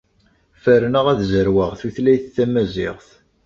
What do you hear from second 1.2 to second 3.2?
zerweɣ tutlayt tamaziɣt.